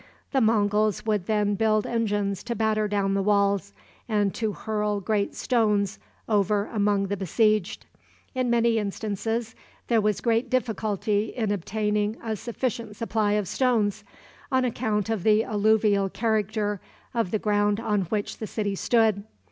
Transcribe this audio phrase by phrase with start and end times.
[0.31, 3.71] The Monguls would then build engines to batter down the walls,
[4.09, 7.85] and to hurl great stones over among the besieged.
[8.33, 9.53] In many instances
[9.89, 14.03] there was great difficulty in obtaining a sufficient supply of stones,
[14.51, 16.81] on account of the alluvial character
[17.13, 19.23] of the ground on which the city stood.